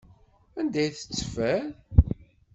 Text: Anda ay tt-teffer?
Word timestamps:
Anda 0.59 0.79
ay 0.81 0.89
tt-teffer? 0.91 1.61